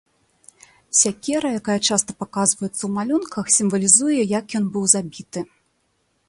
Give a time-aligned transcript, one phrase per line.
[0.99, 5.39] Сякера, якая часта паказваецца ў малюнках сімвалізуе, як ён быў забіты.